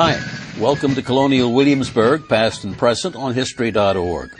[0.00, 0.16] Hi,
[0.60, 4.30] welcome to Colonial Williamsburg, past and present on History.org.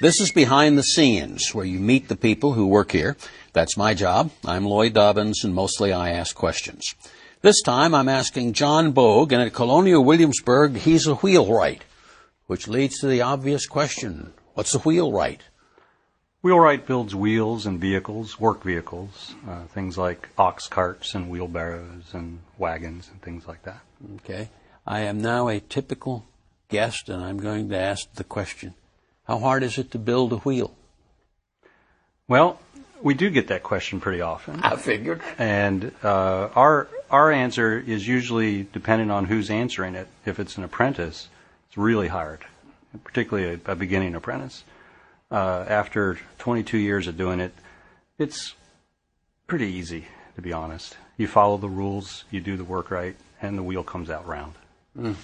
[0.00, 3.14] This is Behind the Scenes, where you meet the people who work here.
[3.52, 4.30] That's my job.
[4.46, 6.94] I'm Lloyd Dobyns, and mostly I ask questions.
[7.42, 11.82] This time I'm asking John Boag, and at Colonial Williamsburg, he's a wheelwright,
[12.46, 15.42] which leads to the obvious question what's a wheelwright?
[16.40, 22.38] Wheelwright builds wheels and vehicles, work vehicles, uh, things like ox carts and wheelbarrows and
[22.56, 23.82] wagons and things like that.
[24.24, 24.48] Okay.
[24.86, 26.26] I am now a typical
[26.68, 28.74] guest, and I'm going to ask the question
[29.24, 30.74] How hard is it to build a wheel?
[32.28, 32.60] Well,
[33.02, 34.60] we do get that question pretty often.
[34.62, 35.22] I figured.
[35.38, 40.08] And uh, our our answer is usually dependent on who's answering it.
[40.26, 41.28] If it's an apprentice,
[41.68, 42.40] it's really hard,
[43.04, 44.64] particularly a, a beginning apprentice.
[45.30, 47.54] Uh, after 22 years of doing it,
[48.18, 48.54] it's
[49.46, 50.96] pretty easy, to be honest.
[51.16, 54.54] You follow the rules, you do the work right, and the wheel comes out round.
[54.98, 55.16] Mm.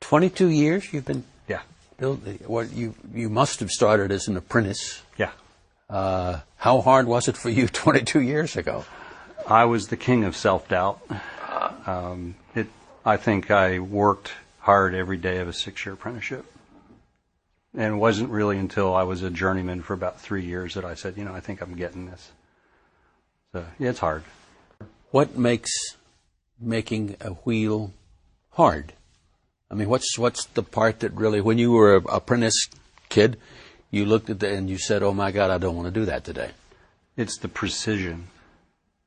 [0.00, 1.60] 22 years you've been yeah.
[1.98, 2.38] building.
[2.46, 5.02] What you you must have started as an apprentice.
[5.16, 5.30] Yeah.
[5.88, 8.84] Uh, how hard was it for you 22 years ago?
[9.46, 11.00] I was the king of self doubt.
[11.86, 12.68] Um, it.
[13.04, 16.44] I think I worked hard every day of a six year apprenticeship.
[17.74, 20.94] And it wasn't really until I was a journeyman for about three years that I
[20.94, 22.30] said, you know, I think I'm getting this.
[23.52, 24.24] So, yeah, it's hard.
[25.12, 25.70] What makes
[26.60, 27.92] making a wheel
[28.52, 28.92] hard?
[29.70, 32.68] I mean, what's what's the part that really, when you were an apprentice
[33.08, 33.38] kid,
[33.90, 36.06] you looked at it and you said, "Oh my God, I don't want to do
[36.06, 36.50] that today."
[37.16, 38.28] It's the precision.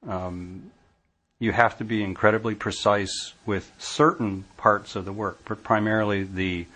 [0.07, 0.71] Um,
[1.39, 6.67] you have to be incredibly precise with certain parts of the work, but primarily the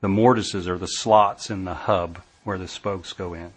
[0.00, 3.52] the mortises or the slots in the hub where the spokes go in.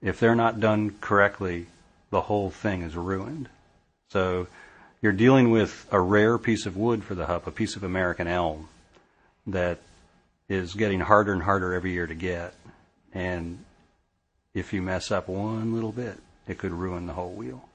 [0.00, 1.66] If they're not done correctly,
[2.10, 3.48] the whole thing is ruined.
[4.10, 4.46] So
[5.00, 8.26] you're dealing with a rare piece of wood for the hub, a piece of American
[8.26, 8.68] elm
[9.46, 9.78] that
[10.48, 12.54] is getting harder and harder every year to get.
[13.12, 13.64] And
[14.54, 17.68] if you mess up one little bit, it could ruin the whole wheel.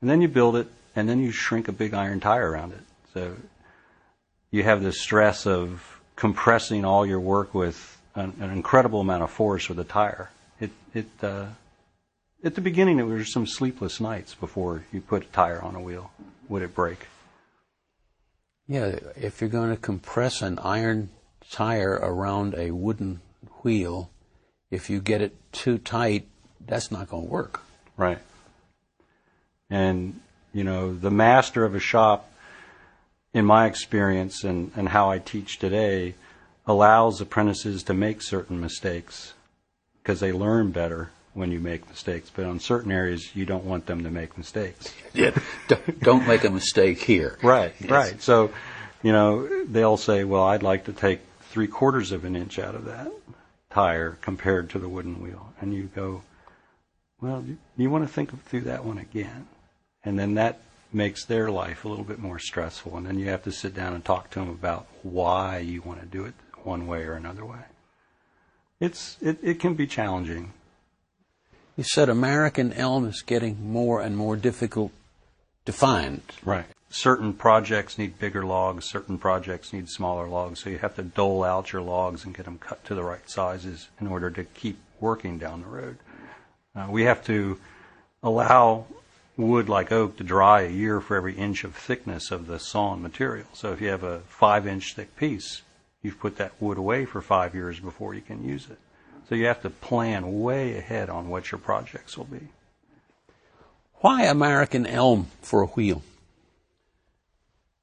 [0.00, 2.80] And then you build it, and then you shrink a big iron tire around it.
[3.12, 3.36] So
[4.50, 9.30] you have this stress of compressing all your work with an, an incredible amount of
[9.30, 10.30] force with a tire.
[10.60, 11.46] It, it, uh,
[12.42, 15.80] at the beginning, it was some sleepless nights before you put a tire on a
[15.80, 16.10] wheel.
[16.48, 17.06] Would it break?
[18.66, 21.10] Yeah, if you're going to compress an iron
[21.50, 23.20] tire around a wooden
[23.62, 24.10] wheel,
[24.70, 26.28] if you get it too tight,
[26.66, 27.60] that's not going to work.
[27.96, 28.18] Right.
[29.68, 30.20] And,
[30.52, 32.30] you know, the master of a shop
[33.32, 36.14] in my experience and, and how I teach today,
[36.66, 39.34] allows apprentices to make certain mistakes
[40.02, 42.30] because they learn better when you make mistakes.
[42.32, 44.94] But on certain areas, you don't want them to make mistakes.
[45.14, 45.36] Yeah,
[46.00, 47.38] don't make a mistake here.
[47.42, 47.90] Right, yes.
[47.90, 48.22] right.
[48.22, 48.52] So,
[49.02, 51.20] you know, they'll say, well, I'd like to take
[51.50, 53.10] three quarters of an inch out of that
[53.70, 55.52] tire compared to the wooden wheel.
[55.60, 56.22] And you go,
[57.20, 57.44] well,
[57.76, 59.48] you want to think through that one again.
[60.04, 60.60] And then that
[60.92, 62.96] makes their life a little bit more stressful.
[62.96, 66.00] And then you have to sit down and talk to them about why you want
[66.00, 67.64] to do it one way or another way.
[68.80, 70.52] It's, it, it can be challenging.
[71.80, 74.92] You said American elm is getting more and more difficult
[75.64, 76.20] to find.
[76.44, 76.66] Right.
[76.90, 81.42] Certain projects need bigger logs, certain projects need smaller logs, so you have to dole
[81.42, 84.78] out your logs and get them cut to the right sizes in order to keep
[85.00, 85.96] working down the road.
[86.76, 87.58] Uh, we have to
[88.22, 88.84] allow
[89.38, 93.00] wood like oak to dry a year for every inch of thickness of the sawn
[93.00, 93.46] material.
[93.54, 95.62] So if you have a five inch thick piece,
[96.02, 98.76] you've put that wood away for five years before you can use it.
[99.30, 102.48] So you have to plan way ahead on what your projects will be.
[104.00, 106.02] Why American elm for a wheel?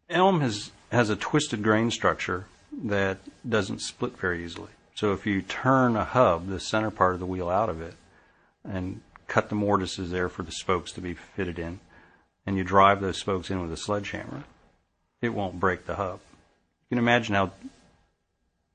[0.10, 2.48] Elm has, has a twisted grain structure
[2.84, 4.72] that doesn't split very easily.
[4.94, 7.94] So if you turn a hub, the center part of the wheel out of it,
[8.66, 11.80] and cut the mortises there for the spokes to be fitted in,
[12.46, 14.44] and you drive those spokes in with a sledgehammer,
[15.22, 16.20] it won't break the hub.
[16.90, 17.52] You can imagine how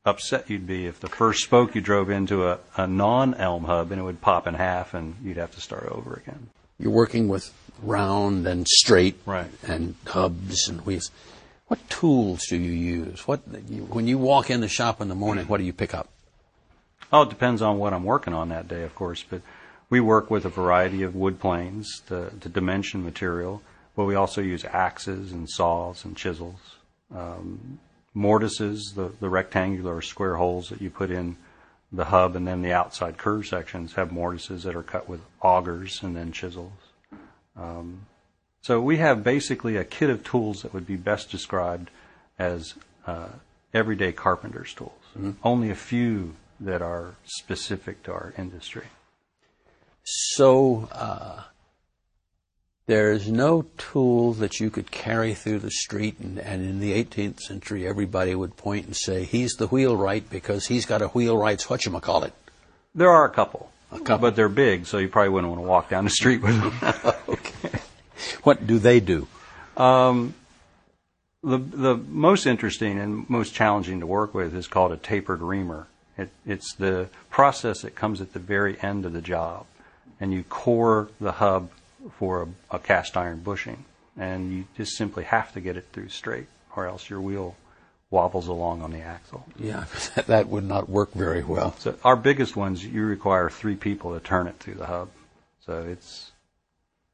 [0.05, 3.93] upset you'd be if the first spoke you drove into a, a non elm hub
[3.93, 6.51] and it would pop in half and you'd have to start over again.
[6.79, 7.53] You're working with
[7.83, 9.51] round and straight right.
[9.63, 11.11] and hubs and wheels.
[11.69, 13.27] What tools do you use?
[13.27, 16.09] What when you walk in the shop in the morning, what do you pick up?
[17.13, 19.25] Oh, it depends on what I'm working on that day, of course.
[19.29, 19.43] But
[19.89, 23.63] we work with a variety of wood planes to, to dimension material,
[23.95, 26.77] but we also use axes and saws and chisels.
[27.15, 27.79] Um,
[28.15, 31.37] mortises, the, the rectangular or square holes that you put in
[31.93, 36.03] the hub and then the outside curve sections have mortises that are cut with augers
[36.03, 36.73] and then chisels.
[37.57, 38.07] Um,
[38.63, 41.91] so we have basically a kit of tools that would be best described
[42.39, 42.75] as
[43.07, 43.29] uh,
[43.75, 44.93] everyday carpenter's tools.
[45.45, 48.87] Only a few that are specific to our industry.
[50.05, 51.43] So uh,
[52.87, 57.41] there's no tool that you could carry through the street, and, and in the 18th
[57.41, 62.33] century, everybody would point and say, "He's the wheelwright because he's got a wheelwright's whatchamacallit."
[62.95, 64.19] There are a couple, A couple.
[64.19, 67.15] but they're big, so you probably wouldn't want to walk down the street with them.
[67.29, 67.79] okay.
[68.43, 69.29] What do they do?
[69.77, 70.35] Um,
[71.43, 75.87] the the most interesting and most challenging to work with is called a tapered reamer.
[76.19, 79.67] It, it's the process that comes at the very end of the job,
[80.21, 81.71] and you core the hub
[82.19, 83.85] for a, a cast iron bushing,
[84.17, 86.47] and you just simply have to get it through straight,
[86.77, 87.57] or else your wheel
[88.11, 89.45] wobbles along on the axle.
[89.59, 89.85] Yeah,
[90.27, 91.75] that would not work very well.
[91.79, 95.09] So our biggest ones, you require three people to turn it through the hub.
[95.65, 96.33] So it's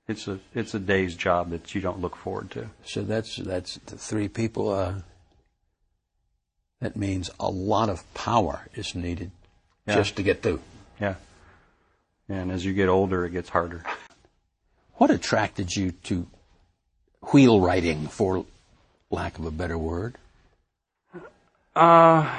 [0.08, 2.70] it's a it's a day's job that you don't look forward to.
[2.84, 4.70] So that's that's the three people.
[4.70, 4.94] Uh,
[6.80, 9.30] that means a lot of power is needed
[9.86, 9.96] Yeah.
[9.96, 10.60] just to get through.
[11.00, 11.16] Yeah.
[12.28, 13.84] And as you get older, it gets harder.
[14.98, 16.26] What attracted you to
[17.22, 18.44] wheelwrighting, for
[19.10, 20.16] lack of a better word?
[21.76, 22.36] Uh,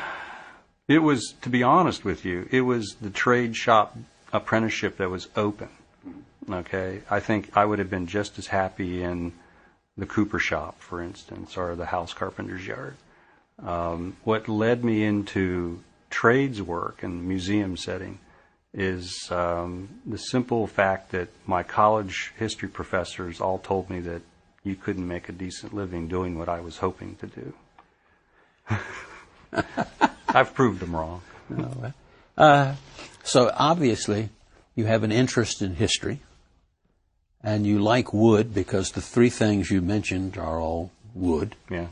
[0.86, 3.98] it was, to be honest with you, it was the trade shop
[4.34, 5.70] apprenticeship that was open.
[6.50, 7.02] Okay.
[7.10, 9.32] I think I would have been just as happy in
[9.98, 12.98] the Cooper shop, for instance, or the house carpenter's yard.
[13.64, 18.20] Um, what led me into trades work and museum setting
[18.74, 24.22] is um, the simple fact that my college history professors all told me that
[24.64, 27.54] you couldn't make a decent living doing what I was hoping to do.
[30.30, 31.22] I've proved them wrong.
[32.38, 32.76] Uh,
[33.24, 34.30] so obviously,
[34.76, 36.20] you have an interest in history,
[37.44, 41.88] and you like wood because the three things you mentioned are all wood, Yeah.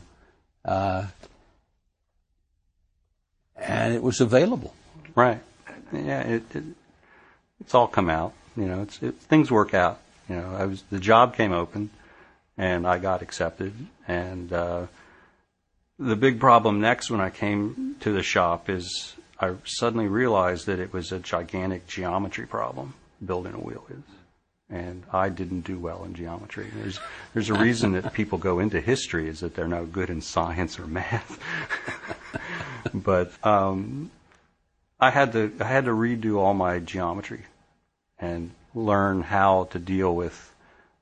[3.56, 4.74] and it was available.
[5.16, 5.40] Right.
[5.92, 6.20] Yeah.
[6.22, 6.64] It, it
[7.60, 8.32] it's all come out.
[8.56, 10.00] You know, it's it, things work out.
[10.28, 11.90] You know, I was the job came open,
[12.56, 13.72] and I got accepted.
[14.06, 14.86] And uh,
[15.98, 20.80] the big problem next when I came to the shop is I suddenly realized that
[20.80, 22.94] it was a gigantic geometry problem
[23.24, 24.02] building a wheel is.
[24.70, 26.66] And I didn't do well in geometry.
[26.74, 27.00] There's
[27.32, 30.78] there's a reason that people go into history is that they're no good in science
[30.78, 31.38] or math.
[32.94, 34.10] but um,
[35.00, 37.44] I had to I had to redo all my geometry
[38.18, 40.54] and learn how to deal with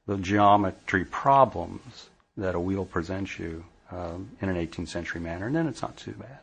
[0.07, 5.57] the geometry problems that a wheel presents you um, in an 18th century manner, and
[5.57, 6.39] then it's not too bad.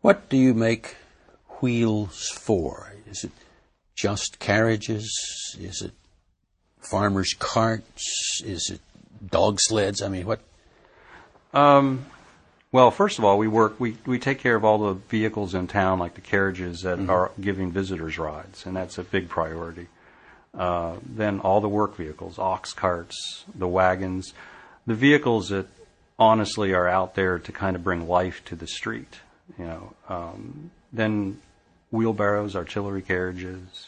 [0.00, 0.96] What do you make
[1.60, 2.92] wheels for?
[3.10, 3.32] Is it
[3.94, 5.56] just carriages?
[5.58, 5.92] Is it
[6.78, 8.42] farmers' carts?
[8.44, 8.80] Is it
[9.28, 10.02] dog sleds?
[10.02, 10.40] I mean, what?
[11.52, 12.06] Um,
[12.70, 15.66] well, first of all, we work we we take care of all the vehicles in
[15.66, 19.86] town, like the carriages that are giving visitors rides, and that's a big priority.
[20.56, 24.34] Uh, then all the work vehicles, ox carts, the wagons,
[24.86, 25.66] the vehicles that
[26.18, 29.20] honestly are out there to kind of bring life to the street.
[29.58, 31.40] You know, um, then
[31.90, 33.86] wheelbarrows, artillery carriages.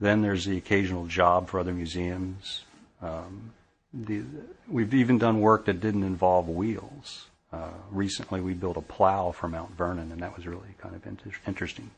[0.00, 2.64] Then there's the occasional job for other museums.
[3.00, 3.52] Um,
[3.94, 4.22] the,
[4.66, 7.26] we've even done work that didn't involve wheels.
[7.52, 11.06] Uh, recently, we built a plow for Mount Vernon, and that was really kind of
[11.06, 11.90] inter- interesting.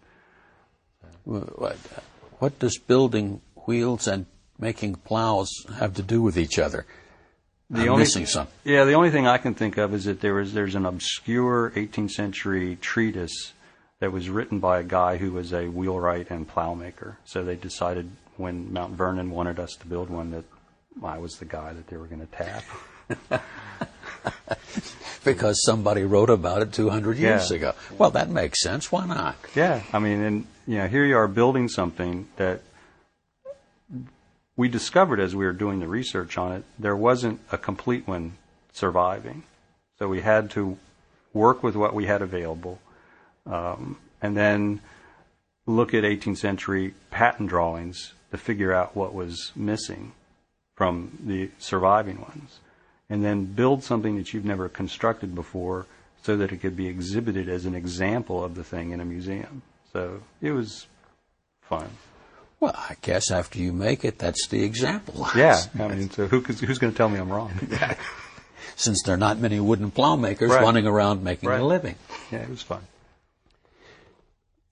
[1.25, 4.27] What, does building wheels and
[4.59, 6.87] making plows have to do with each other?
[7.71, 8.49] The I'm only missing some.
[8.65, 11.73] Yeah, the only thing I can think of is that there was there's an obscure
[11.75, 13.53] 18th century treatise
[14.01, 17.17] that was written by a guy who was a wheelwright and plowmaker.
[17.25, 20.45] So they decided when Mount Vernon wanted us to build one that
[21.03, 22.65] I was the guy that they were going to tap.
[25.25, 27.57] Because somebody wrote about it 200 years Yeah.
[27.57, 27.73] ago.
[27.99, 28.93] Well, that makes sense.
[28.93, 29.37] Why not?
[29.55, 32.61] Yeah, I mean, and you know, here you are building something that
[34.57, 36.65] we discovered as we were doing the research on it.
[36.79, 38.35] There wasn't a complete one
[38.73, 39.43] surviving,
[39.99, 40.79] so we had to
[41.33, 42.81] work with what we had available,
[43.47, 44.81] um, and then
[45.67, 50.13] look at 18th century patent drawings to figure out what was missing
[50.75, 52.59] from the surviving ones,
[53.11, 55.87] and then build something that you've never constructed before
[56.23, 59.63] so that it could be exhibited as an example of the thing in a museum.
[59.93, 60.87] So it was
[61.63, 61.89] fun.
[62.61, 65.27] Well, I guess after you make it, that's the example.
[65.37, 67.53] Yeah, I mean, so who, who's going to tell me I'm wrong?
[68.77, 70.63] Since there are not many wooden plow makers Right.
[70.63, 71.61] running around making Right.
[71.61, 71.97] a living.
[72.33, 72.81] yeah, it was fun.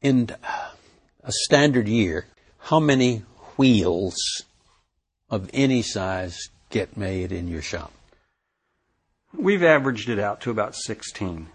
[0.01, 0.71] In uh,
[1.23, 2.27] a standard year,
[2.59, 3.23] how many
[3.57, 4.17] wheels
[5.31, 7.93] of any size get made in your shop?
[9.37, 11.49] We've averaged it out to about 16.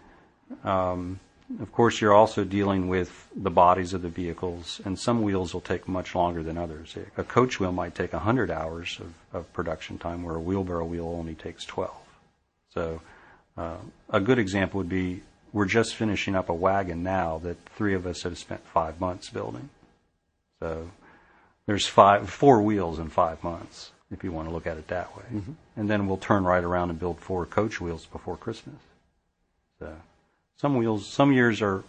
[0.64, 1.20] Um,
[1.62, 5.62] of course, you're also dealing with the bodies of the vehicles, and some wheels will
[5.62, 6.98] take much longer than others.
[7.18, 11.08] A coach wheel might take 100 hours of, of production time, where a wheelbarrow wheel
[11.08, 11.92] only takes 12.
[12.74, 13.02] So,
[13.58, 13.78] uh,
[14.10, 18.06] a good example would be we're just finishing up a wagon now that three of
[18.06, 19.70] us have spent five months building.
[20.60, 20.90] So,
[21.66, 25.16] there's five, four wheels in five months, if you want to look at it that
[25.16, 25.24] way.
[25.34, 25.52] Mm-hmm.
[25.76, 28.76] And then we'll turn right around and build four coach wheels before Christmas.
[29.80, 29.94] So.
[30.58, 31.84] Some wheels, some years are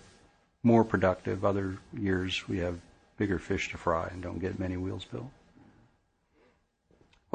[0.63, 1.45] more productive.
[1.45, 2.79] Other years we have
[3.17, 5.31] bigger fish to fry and don't get many wheels built.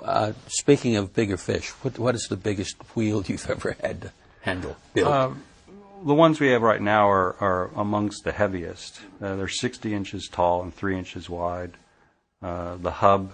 [0.02, 4.12] Uh, speaking of bigger fish, what, what is the biggest wheel you've ever had to
[4.42, 4.76] handle?
[4.94, 5.08] Build?
[5.08, 5.30] Uh,
[6.06, 9.00] the ones we have right now are, are amongst the heaviest.
[9.22, 11.74] Uh, they're 60 inches tall and 3 inches wide.
[12.42, 13.32] Uh, the hub,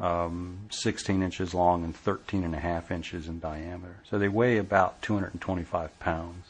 [0.00, 3.96] um, 16 inches long and 13 and a half inches in diameter.
[4.08, 6.46] So they weigh about 225 pounds.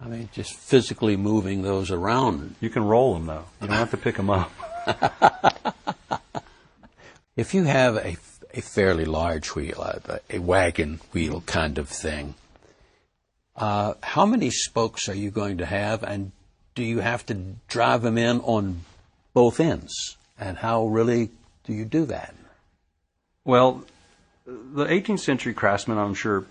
[0.00, 2.54] I mean, just physically moving those around.
[2.60, 3.44] You can roll them though.
[3.60, 4.50] You don't have to pick them up.
[7.36, 8.16] if you have a,
[8.54, 12.34] a fairly large wheel, a, a wagon wheel kind of thing,
[13.56, 16.32] uh, how many spokes are you going to have, and
[16.74, 17.34] do you have to
[17.68, 18.82] drive them in on
[19.34, 20.16] both ends?
[20.38, 21.28] And how really
[21.70, 22.34] do you do that?
[23.44, 23.84] Well,
[24.44, 26.44] the 18th century craftsmen, I'm sure,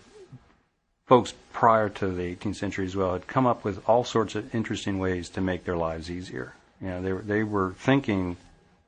[1.08, 4.56] folks prior to the 18th century as well had come up with all sorts of
[4.56, 6.54] interesting ways to make their lives easier.
[6.82, 8.38] You know, they were, they were thinking,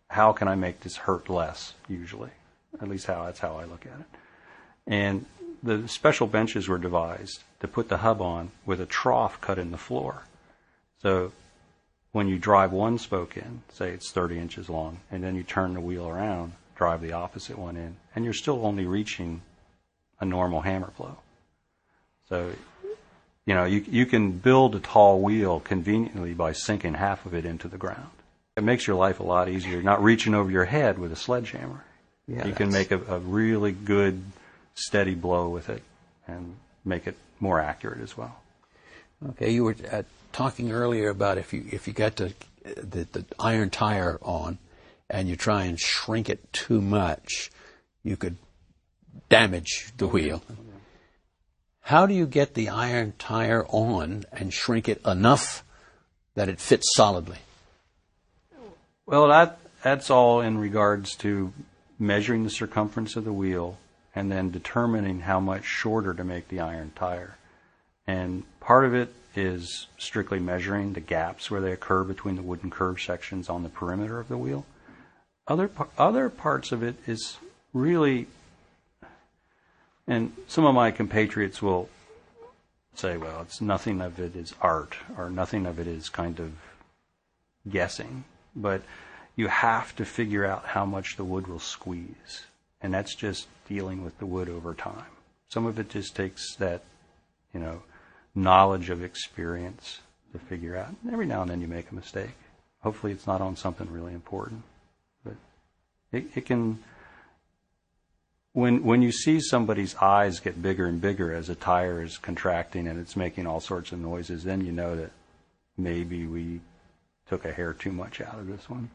[0.09, 1.73] how can I make this hurt less?
[1.89, 2.31] Usually,
[2.81, 4.05] at least how that's how I look at it.
[4.88, 5.25] And
[5.61, 9.71] the special benches were devised to put the hub on with a trough cut in
[9.71, 10.23] the floor.
[11.01, 11.33] So
[12.12, 15.74] when you drive one spoke in, say it's 30 inches long, and then you turn
[15.74, 19.41] the wheel around, drive the opposite one in, and you're still only reaching
[20.20, 21.18] a normal hammer blow.
[22.27, 22.51] So,
[23.46, 27.46] you know, you, you can build a tall wheel conveniently by sinking half of it
[27.46, 28.10] into the ground.
[28.58, 29.74] It makes your life a lot easier.
[29.74, 31.84] You're not reaching over your head with a sledgehammer.
[32.27, 34.22] Yeah, you can make a, a really good,
[34.75, 35.82] steady blow with it
[36.27, 38.40] and make it more accurate as well.
[39.30, 43.25] Okay, you were uh, talking earlier about if you if you got to, the, the
[43.40, 44.58] iron tire on
[45.10, 47.51] and you try and shrink it too much,
[48.04, 48.38] you could
[49.30, 50.42] damage the wheel.
[51.82, 55.63] How do you get the iron tire on and shrink it enough
[56.36, 57.40] that it fits solidly?
[59.06, 61.54] Well, that that's all in regards to
[62.00, 63.78] measuring the circumference of the wheel
[64.16, 67.38] and then determining how much shorter to make the iron tire.
[68.08, 72.70] And part of it is strictly measuring the gaps where they occur between the wooden
[72.70, 74.65] curve sections on the perimeter of the wheel.
[75.48, 77.38] Other other parts of it is
[77.74, 78.27] really
[80.08, 81.89] and some of my compatriots will
[82.96, 86.51] say, well, it's nothing of it is art or nothing of it is kind of
[87.70, 88.25] guessing.
[88.55, 88.81] But
[89.36, 92.46] you have to figure out how much the wood will squeeze.
[92.81, 95.05] And that's just dealing with the wood over time.
[95.50, 96.84] Some of it just takes that,
[97.53, 97.84] you know,
[98.35, 100.00] knowledge of experience
[100.31, 100.95] to figure out.
[101.11, 102.35] Every now and then you make a mistake.
[102.81, 104.63] Hopefully it's not on something really important.
[105.23, 105.35] But
[106.11, 106.79] it, it can
[108.53, 112.88] when when you see somebody's eyes get bigger and bigger as a tire is contracting
[112.88, 115.11] and it's making all sorts of noises, then you know that
[115.77, 116.61] maybe we
[117.29, 118.89] took a hair too much out of this one.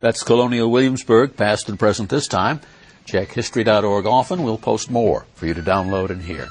[0.00, 2.60] That's Colonial Williamsburg, past and present this time.
[3.06, 4.42] Check history.org often.
[4.42, 6.48] We'll post more for you to download and hear.